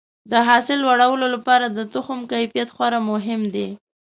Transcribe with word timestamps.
د 0.31 0.33
حاصل 0.47 0.77
لوړولو 0.85 1.25
لپاره 1.35 1.65
د 1.67 1.79
تخم 1.93 2.19
کیفیت 2.31 2.69
خورا 2.75 2.99
مهم 3.11 3.41
دی. 3.55 3.67